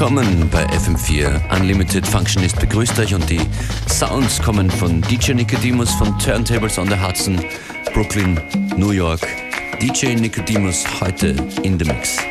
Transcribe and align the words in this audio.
willkommen 0.00 0.48
bei 0.48 0.64
FM4. 0.68 1.54
Unlimited 1.54 2.06
Functionist 2.06 2.58
begrüßt 2.58 2.98
euch 3.00 3.14
und 3.14 3.28
die 3.28 3.40
Sounds 3.86 4.40
kommen 4.40 4.70
von 4.70 5.02
DJ 5.02 5.32
Nicodemus 5.32 5.92
von 5.92 6.18
Turntables 6.18 6.78
on 6.78 6.88
the 6.88 6.98
Hudson, 6.98 7.38
Brooklyn, 7.92 8.40
New 8.78 8.92
York. 8.92 9.20
DJ 9.78 10.14
Nicodemus 10.14 10.86
heute 11.02 11.36
in 11.64 11.78
the 11.78 11.84
Mix. 11.84 12.29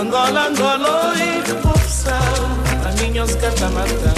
Angola, 0.00 0.48
Angola, 0.48 1.14
e 1.14 1.42
que 1.42 1.52
povo 1.62 1.78
a 2.84 2.90
minha 3.00 3.22
os 3.22 3.36
catamata, 3.36 4.12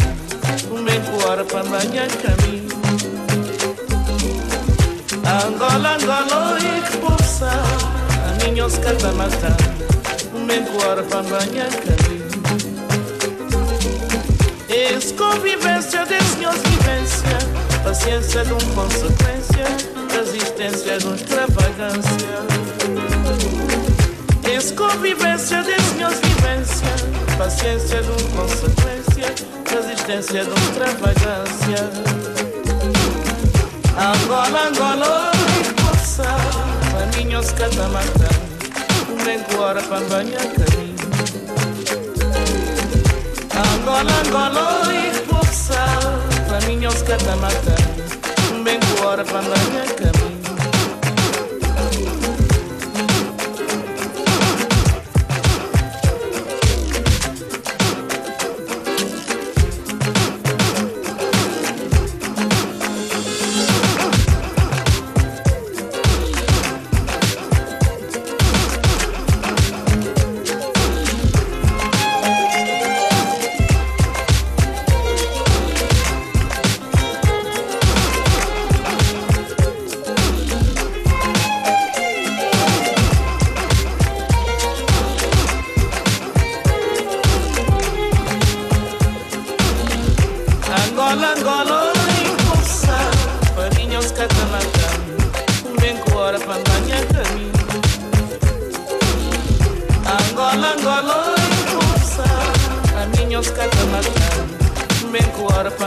um 0.70 0.82
bem 0.82 0.98
coar 1.02 1.44
para 1.44 1.62
banhar 1.64 2.08
caminho. 2.08 2.72
Angola, 5.44 5.96
Angola, 5.96 6.58
e 6.58 6.80
que 6.90 6.96
povo 6.96 7.44
a 7.44 8.44
minha 8.46 8.64
os 8.64 8.78
catamata, 8.78 9.56
um 10.34 10.46
bem 10.46 10.64
coar 10.64 11.02
para 11.02 11.22
banhar 11.22 11.68
caminho. 11.68 12.32
Esse 14.70 15.12
convivência 15.12 16.06
desse 16.06 16.36
vivência, 16.36 17.38
paciência 17.84 18.42
de 18.42 18.52
uma 18.54 18.74
consequência, 18.74 19.91
resistência 20.22 20.98
de 20.98 21.06
uma 21.06 21.16
extravagância. 21.16 22.28
Esse 24.48 24.72
convivência 24.74 25.62
desse 25.64 25.94
meus 25.96 26.14
vivência, 26.14 26.86
paciência 27.36 28.02
de 28.02 28.08
uma 28.08 28.42
consequência, 28.42 29.34
resistência 29.68 30.44
de 30.44 30.50
uma 30.50 30.58
extravagância. 30.60 31.90
Angola, 33.98 34.68
Angola, 34.68 35.32
possa, 35.82 36.22
a 36.22 37.16
minha 37.16 37.40
os 37.40 37.50
catamata, 37.50 38.28
um 39.10 39.60
hora 39.60 39.82
para 39.82 40.00
banhar 40.02 40.40
caminho. 40.40 41.02
Angola, 43.74 44.12
Angola, 44.24 44.82
possa, 45.28 45.74
a 46.56 46.66
minha 46.66 46.88
os 46.88 47.02
catamata, 47.02 47.74
um 47.74 47.91
hora 47.91 47.91
para 49.24 49.42
banhar 49.42 49.86
caminho. 49.94 50.22
used 50.22 50.41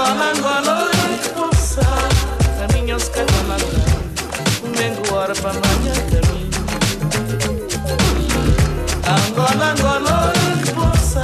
colando 0.00 0.48
a 0.48 0.60
louça 1.36 1.82
Na 2.58 2.66
minha 2.72 2.96
escalonada 2.96 3.64
Mengo 4.78 5.14
hora 5.14 5.34
pra 5.34 5.52
manhã 5.52 5.94
caminho 6.10 6.50
Angola, 9.04 9.72
Angola, 9.72 10.32
moça 10.74 11.22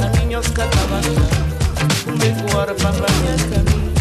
Na 0.00 0.20
minha 0.20 0.40
escalonada 0.40 1.26
Mengo 2.18 2.56
hora 2.56 2.74
pra 2.74 2.92
manhã 2.92 3.36
caminho 3.50 3.92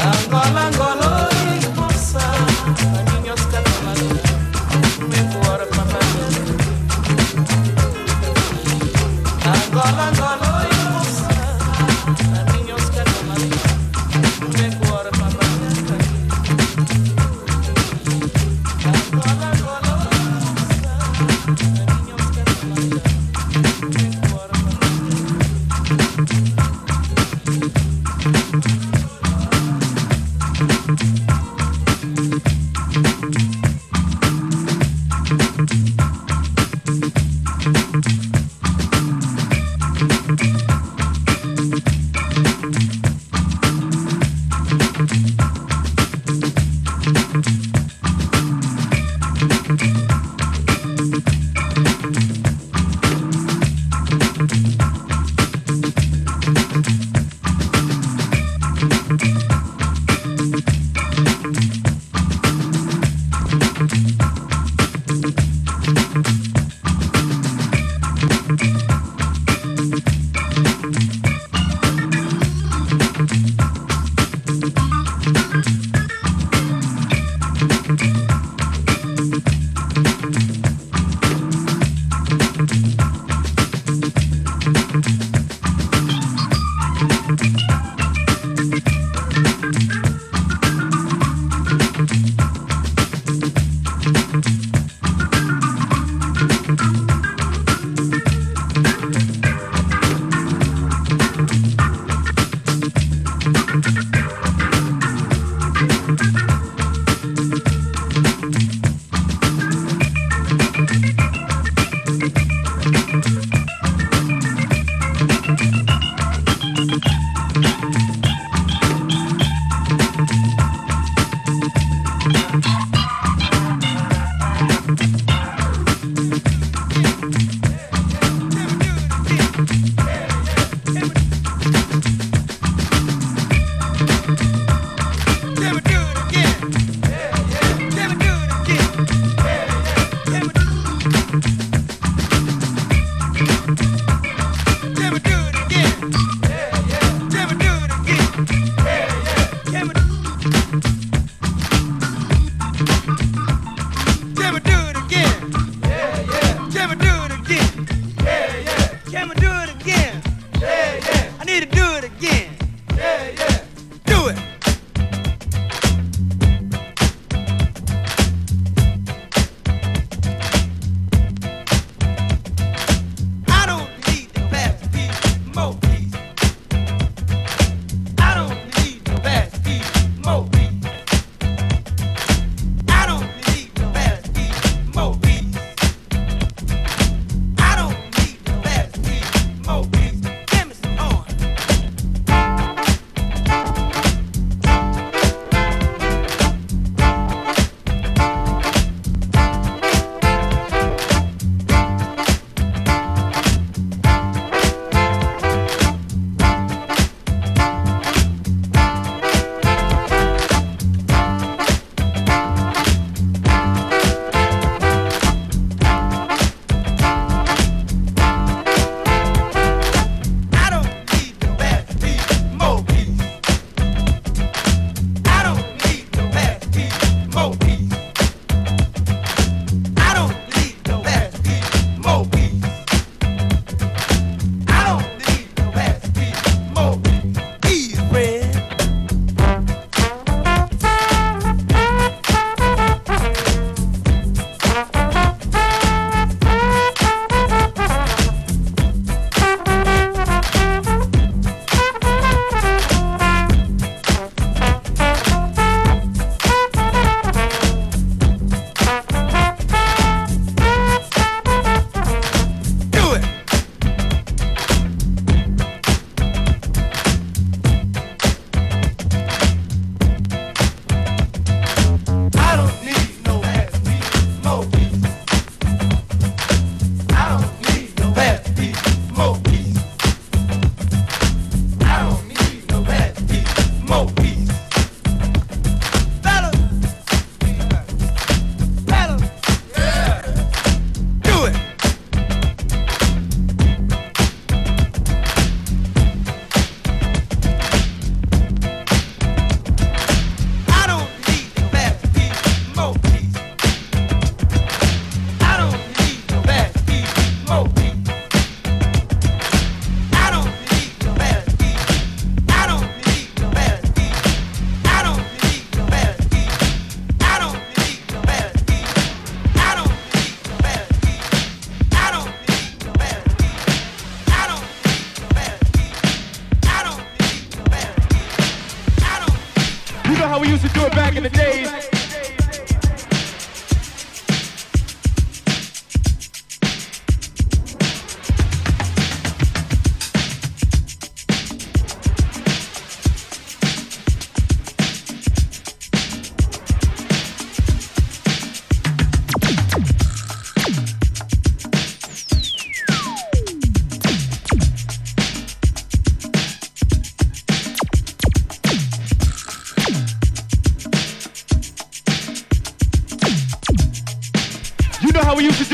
Angola, 0.00 0.60
Angola, 0.68 1.43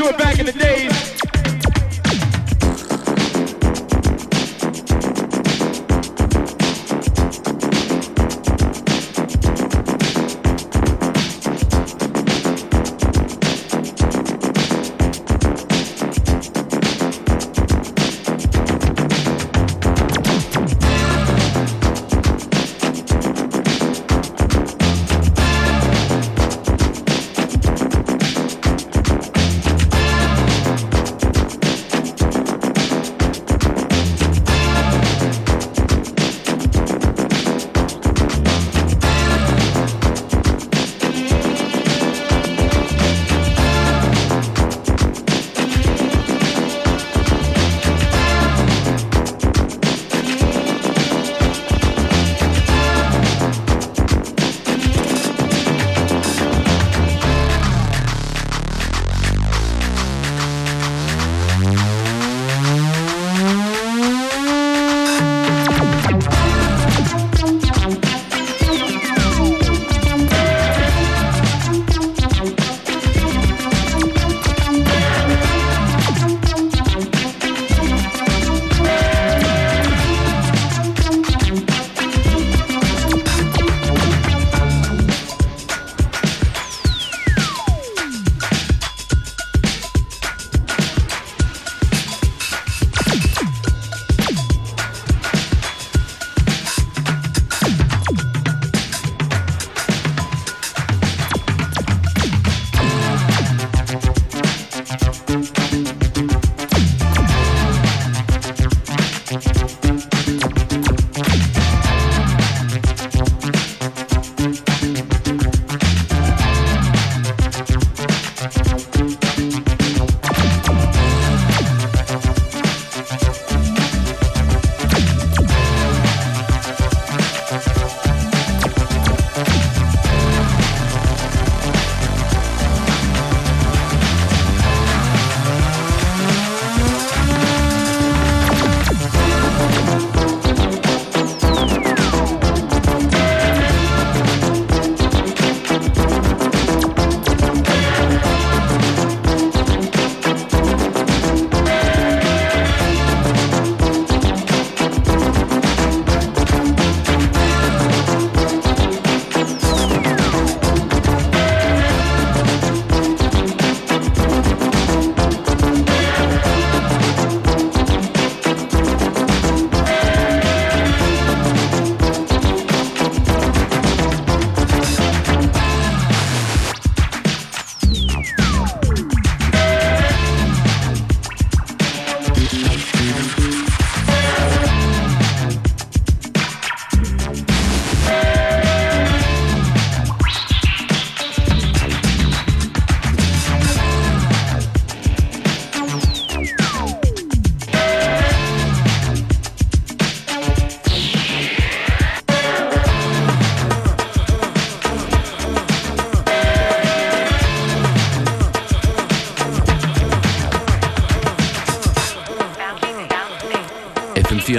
do 0.01 0.07
it 0.07 0.17
back 0.17 0.39
in 0.39 0.45
the 0.47 0.51
days. 0.51 1.20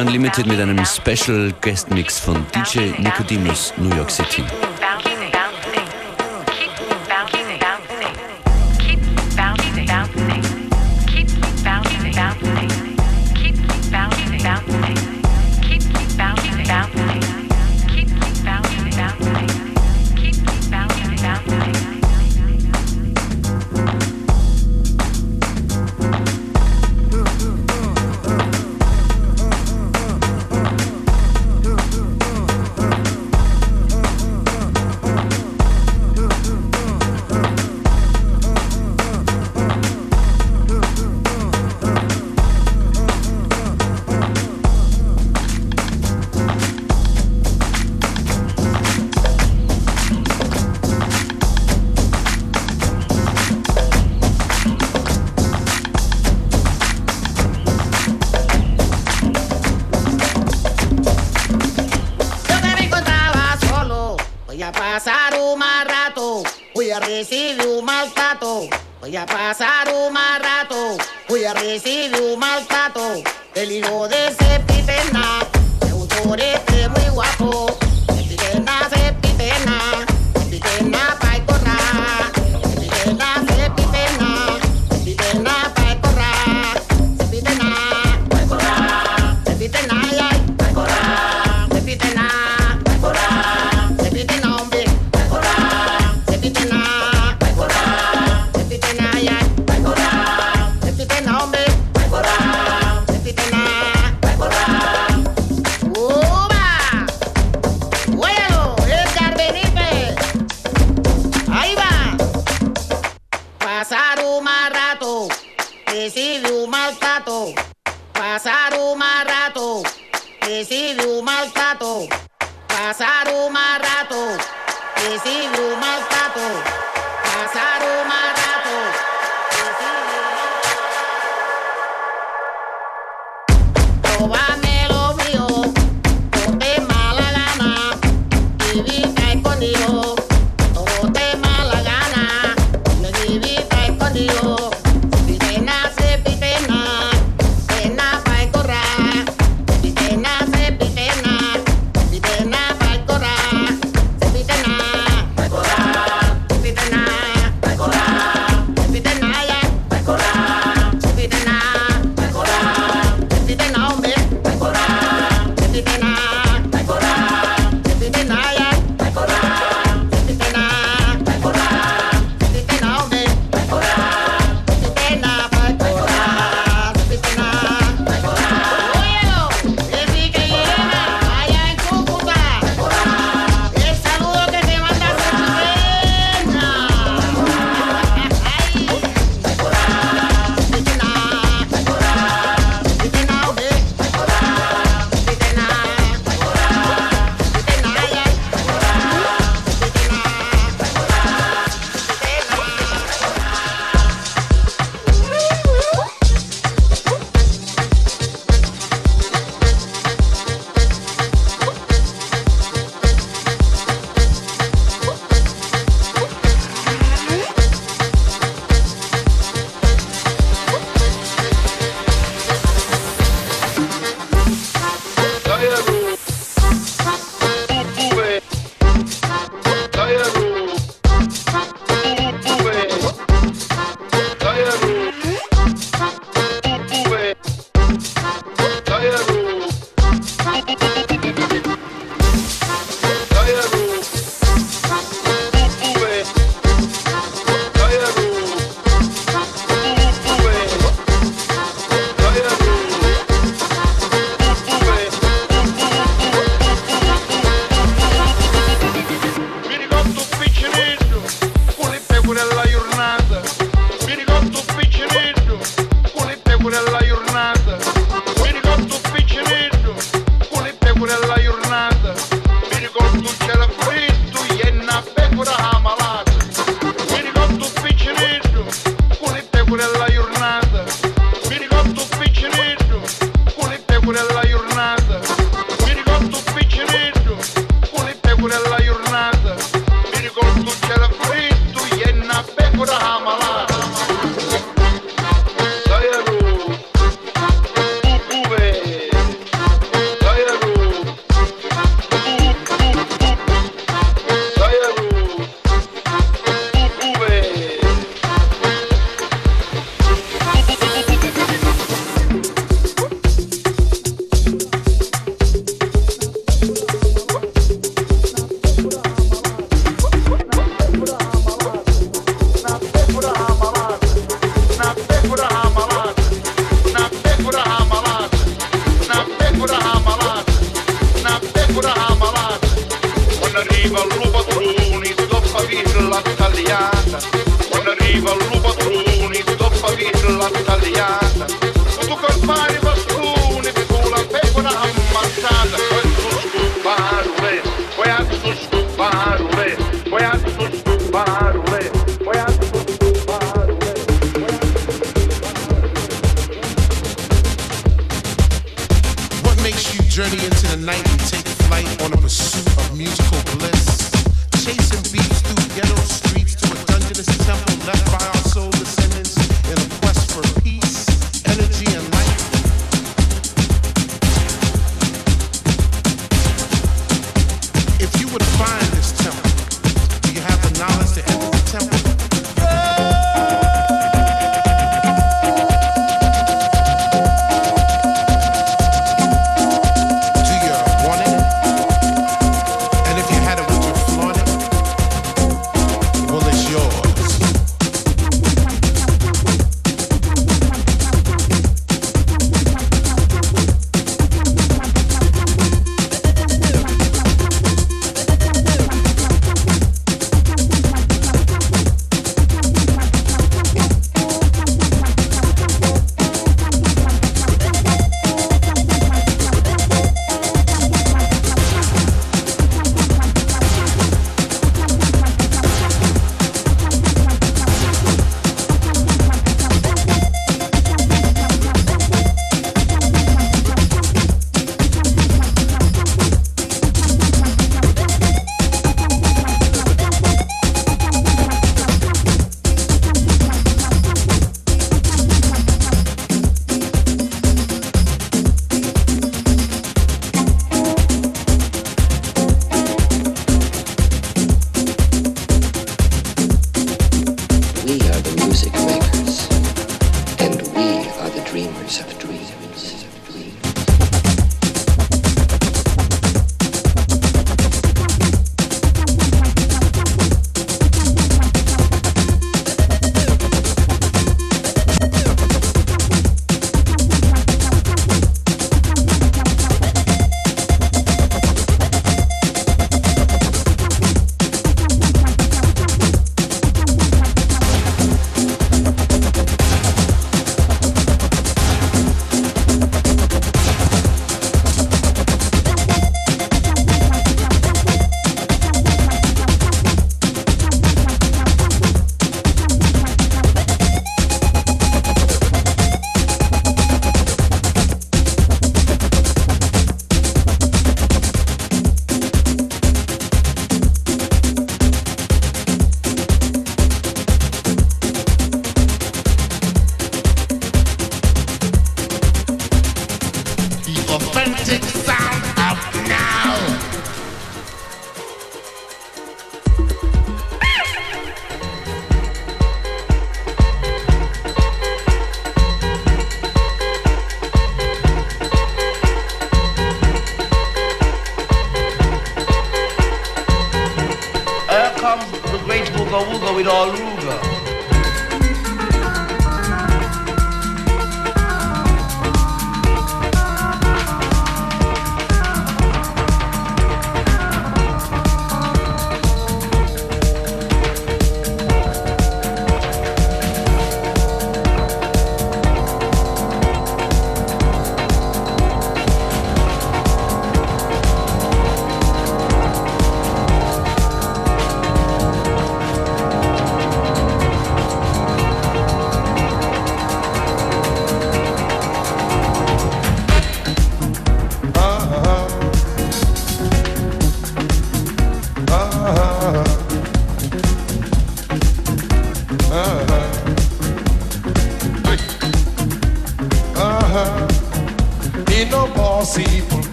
Unlimited 0.00 0.46
mit 0.46 0.58
einem 0.58 0.82
Special 0.86 1.52
Guest 1.60 1.90
Mix 1.90 2.18
von 2.18 2.46
DJ 2.54 2.98
Nicodemus, 3.02 3.74
New 3.76 3.94
York 3.94 4.10
City. 4.10 4.42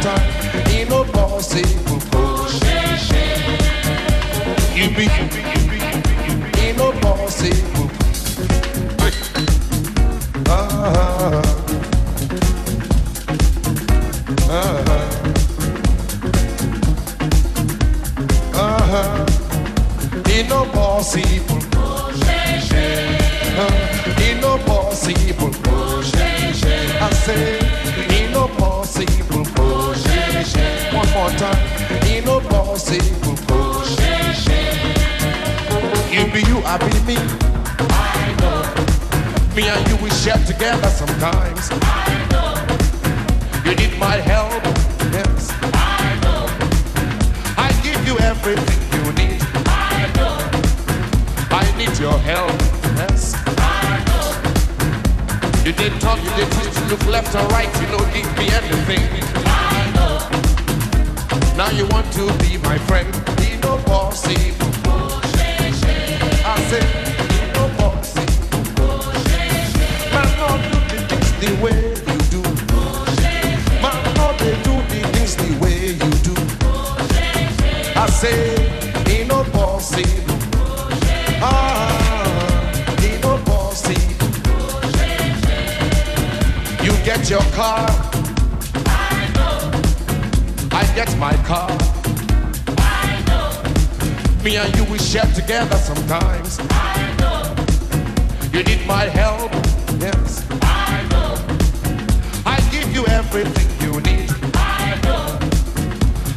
time. 0.00 0.21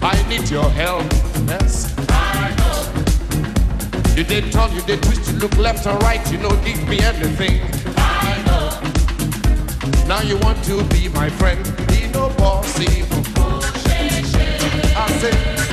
I 0.05 0.23
need 0.29 0.51
your 0.51 0.69
help. 0.69 1.01
Yes. 1.47 1.95
You 4.15 4.23
did 4.23 4.51
turn, 4.51 4.71
you 4.75 4.83
did 4.83 5.01
twist, 5.01 5.31
you 5.31 5.39
look 5.39 5.57
left 5.57 5.87
or 5.87 5.97
right, 5.97 6.21
you 6.31 6.37
know, 6.37 6.51
give 6.63 6.87
me 6.87 6.99
everything. 6.99 7.59
Now 10.07 10.21
you 10.21 10.37
want 10.37 10.63
to 10.65 10.83
be 10.93 11.09
my 11.09 11.27
friend, 11.27 11.59
be 11.87 12.07
no 12.13 12.29
boss, 12.37 12.79
evil. 12.79 13.23
I 14.95 15.17
said. 15.19 15.64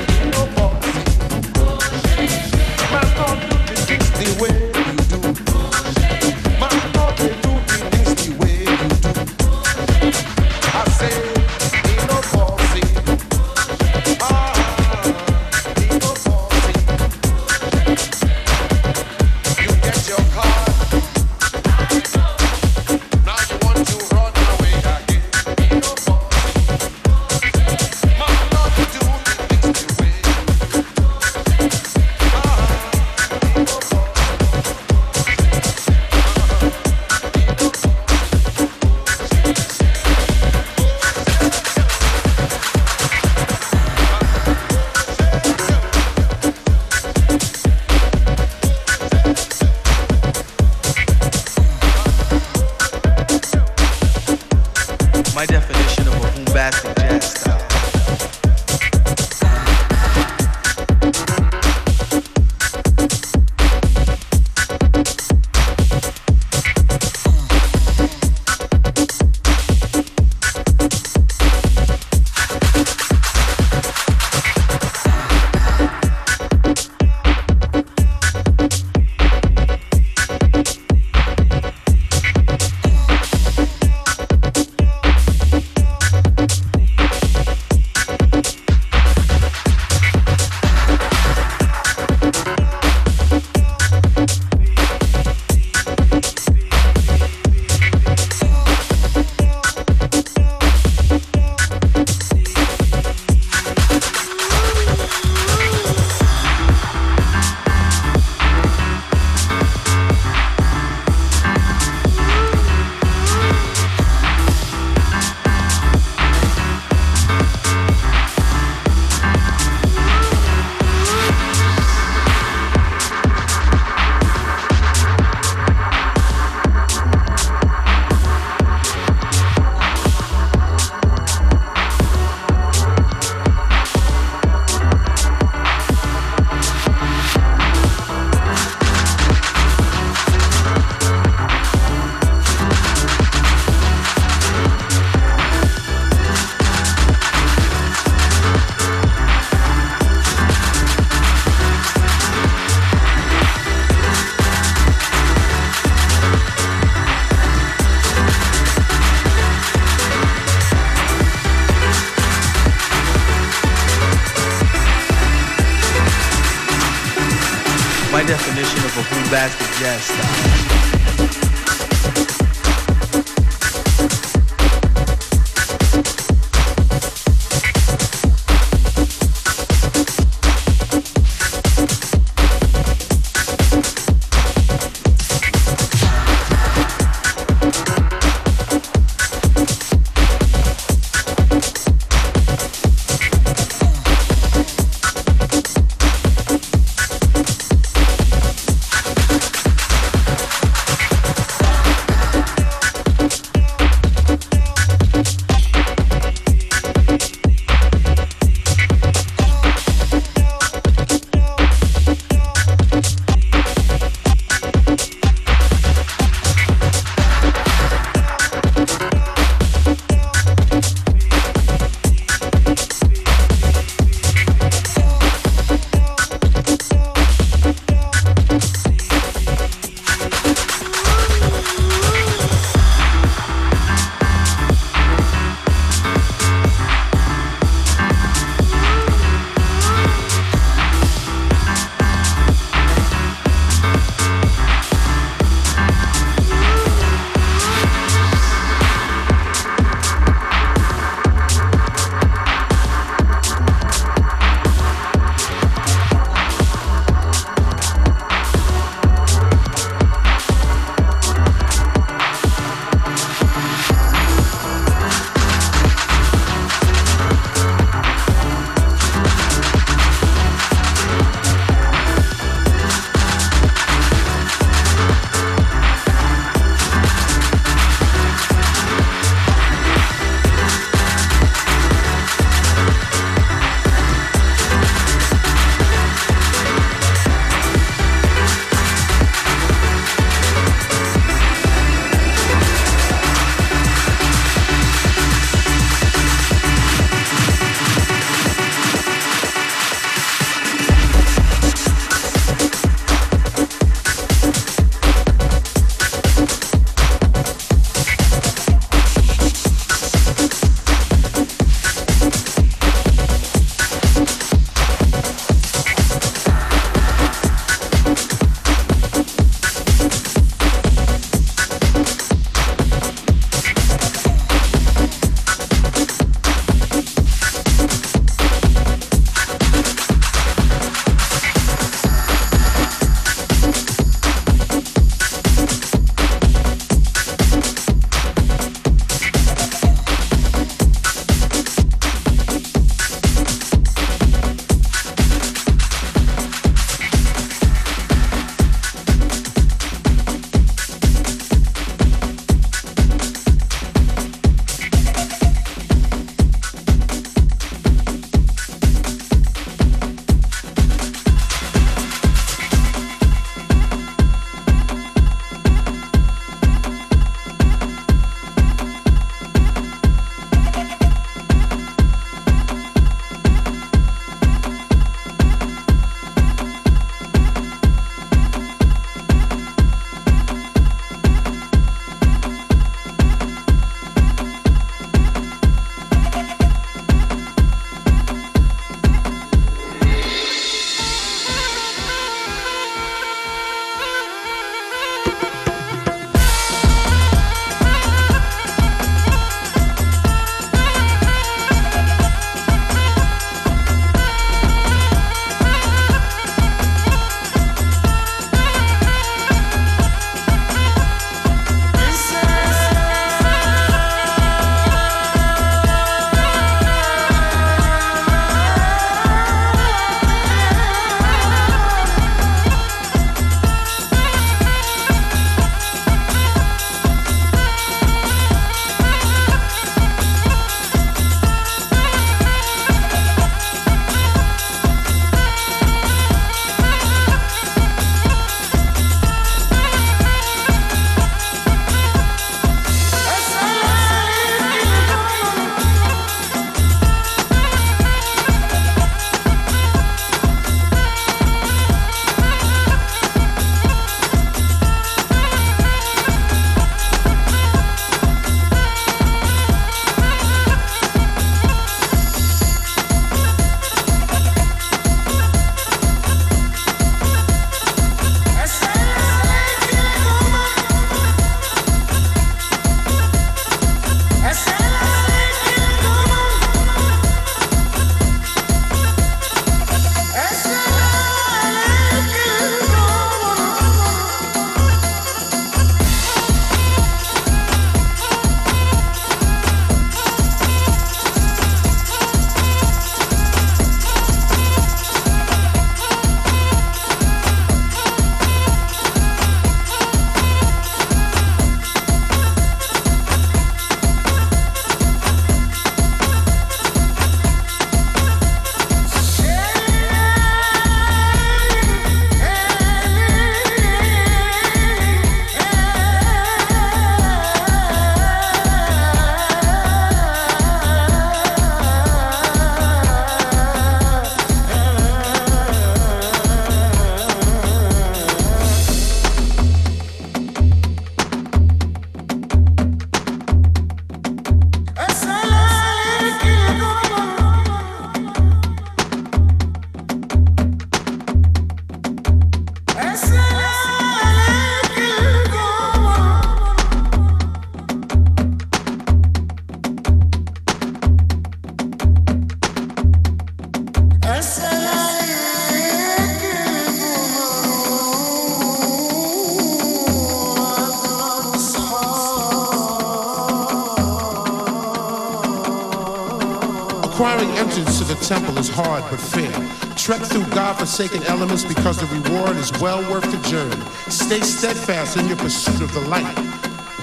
godforsaken 570.92 571.26
elements 571.26 571.64
because 571.64 571.96
the 571.96 572.06
reward 572.06 572.54
is 572.56 572.70
well 572.78 573.00
worth 573.10 573.24
the 573.24 573.48
journey. 573.48 573.82
Stay 574.10 574.40
steadfast 574.40 575.16
in 575.16 575.26
your 575.26 575.38
pursuit 575.38 575.80
of 575.80 575.92
the 575.94 576.00
light. 576.00 576.34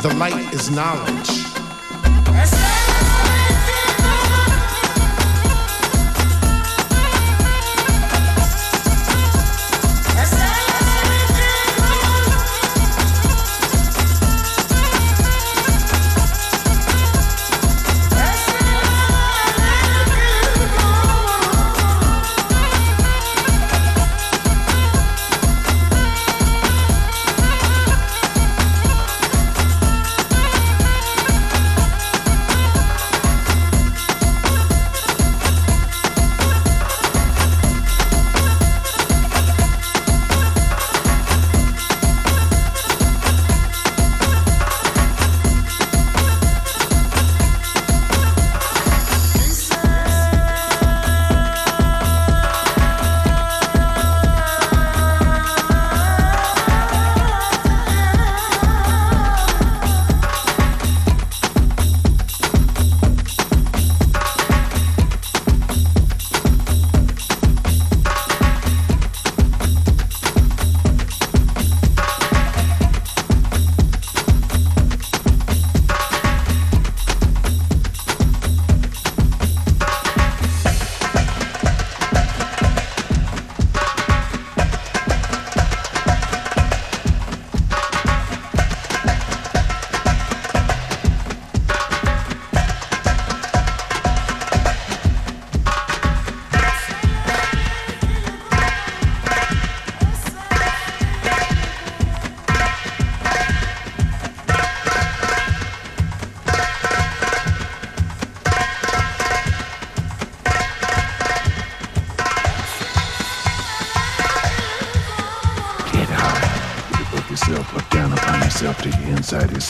The 0.04 0.14
light 0.16 0.54
is 0.54 0.70
knowledge. 0.70 1.49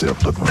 myself 0.01 0.23
looking 0.25 0.48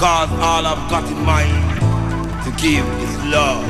Cause 0.00 0.30
all 0.32 0.64
I've 0.64 0.88
got 0.88 1.04
in 1.10 1.20
mind 1.26 1.78
to 2.44 2.50
give 2.52 2.86
is 3.02 3.24
love. 3.26 3.62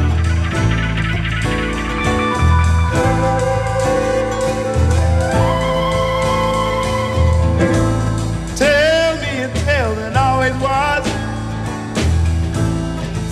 Tell 8.57 9.17
me 9.17 9.43
a 9.43 9.49
tale 9.65 9.93
that 9.97 10.15
always 10.17 10.55
was. 10.63 11.05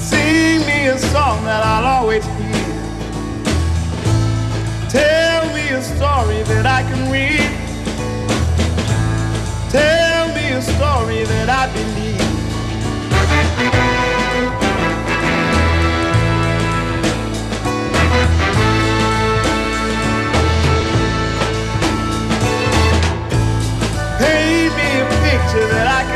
Sing 0.03 0.67
me 0.67 0.89
a 0.89 0.99
song 0.99 1.45
that 1.45 1.63
I'll 1.65 2.03
always 2.03 2.25
hear. 2.25 2.67
Tell 4.91 5.47
me 5.55 5.69
a 5.69 5.83
story 5.83 6.43
that 6.51 6.67
I 6.67 6.83
can 6.83 7.13
read. 7.13 7.49
Tell 9.71 10.35
me 10.35 10.51
a 10.51 10.61
story 10.61 11.23
that 11.23 11.49
I 11.49 11.73
believe. 11.73 11.98
picture 25.49 25.67
that 25.69 26.05
I 26.05 26.08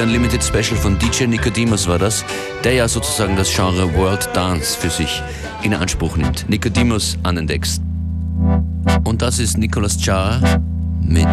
Unlimited 0.00 0.42
Special 0.42 0.76
von 0.76 0.98
DJ 0.98 1.24
Nicodemus 1.24 1.88
war 1.88 1.98
das, 1.98 2.24
der 2.62 2.74
ja 2.74 2.88
sozusagen 2.88 3.36
das 3.36 3.54
Genre 3.54 3.92
World 3.94 4.28
Dance 4.34 4.78
für 4.78 4.90
sich 4.90 5.22
in 5.62 5.74
Anspruch 5.74 6.16
nimmt. 6.16 6.48
Nicodemus 6.48 7.18
an 7.22 7.36
den 7.36 7.46
Decks. 7.46 7.80
Und 9.04 9.22
das 9.22 9.38
ist 9.38 9.58
Nicolas 9.58 9.98
Char 10.00 10.60
mit 11.00 11.28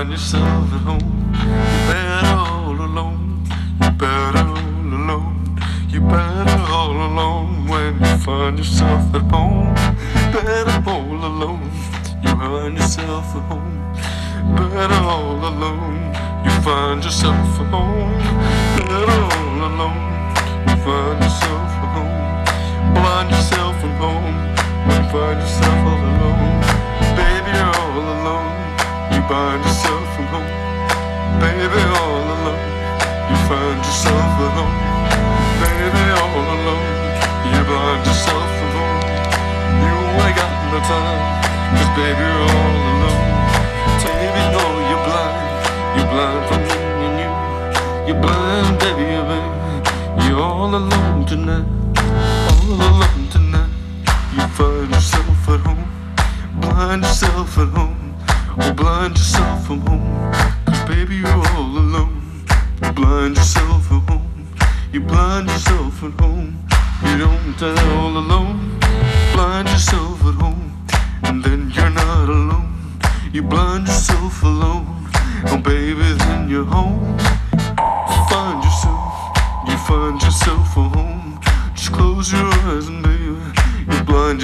find 0.00 0.12
yourself 0.12 0.72
at 0.72 0.80
home. 0.80 1.19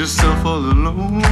yourself 0.07 0.47
all 0.47 0.59
alone. 0.59 1.26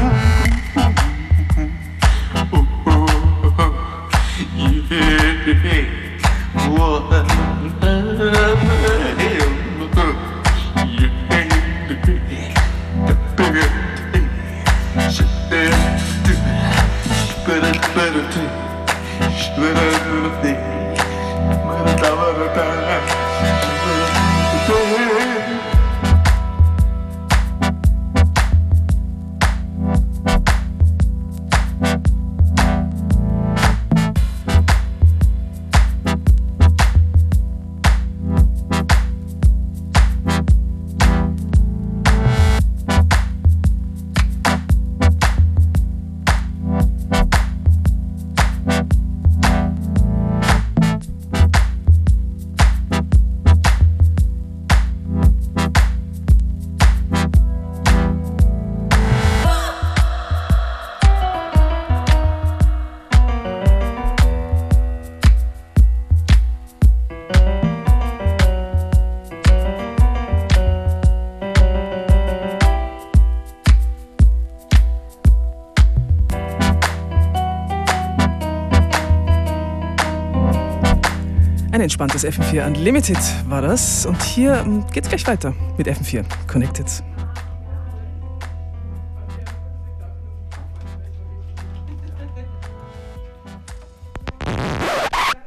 Ein 81.74 81.80
entspanntes 81.80 82.24
FM4 82.24 82.68
Unlimited 82.68 83.18
war 83.48 83.60
das. 83.60 84.06
Und 84.06 84.22
hier 84.22 84.60
hm, 84.60 84.84
geht's 84.92 85.08
gleich 85.08 85.26
weiter 85.26 85.52
mit 85.76 85.88
FM4 85.88 86.22
Connected. 86.46 86.86